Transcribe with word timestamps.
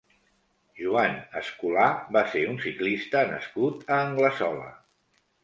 Joan 0.77 1.11
Escolà 1.41 1.83
va 2.17 2.23
ser 2.31 2.41
un 2.53 2.57
ciclista 2.65 3.23
nascut 3.35 3.87
a 3.93 4.01
Anglesola. 4.09 4.69